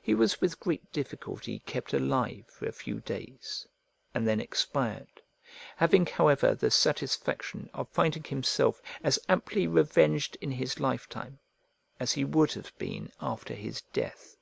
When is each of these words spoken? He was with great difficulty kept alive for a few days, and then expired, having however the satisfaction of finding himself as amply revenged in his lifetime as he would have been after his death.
He 0.00 0.14
was 0.14 0.40
with 0.40 0.60
great 0.60 0.92
difficulty 0.92 1.58
kept 1.58 1.92
alive 1.92 2.44
for 2.46 2.68
a 2.68 2.72
few 2.72 3.00
days, 3.00 3.66
and 4.14 4.24
then 4.24 4.38
expired, 4.40 5.22
having 5.76 6.06
however 6.06 6.54
the 6.54 6.70
satisfaction 6.70 7.68
of 7.74 7.88
finding 7.88 8.22
himself 8.22 8.80
as 9.02 9.18
amply 9.28 9.66
revenged 9.66 10.36
in 10.40 10.52
his 10.52 10.78
lifetime 10.78 11.40
as 11.98 12.12
he 12.12 12.24
would 12.24 12.52
have 12.52 12.78
been 12.78 13.10
after 13.20 13.54
his 13.54 13.80
death. 13.92 14.36